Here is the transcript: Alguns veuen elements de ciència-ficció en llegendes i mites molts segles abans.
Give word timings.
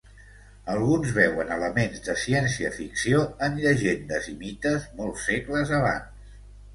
Alguns 0.75 1.09
veuen 1.17 1.49
elements 1.55 1.99
de 2.07 2.15
ciència-ficció 2.21 3.19
en 3.49 3.59
llegendes 3.65 4.31
i 4.31 4.33
mites 4.39 4.89
molts 5.03 5.27
segles 5.29 5.75
abans. 5.81 6.33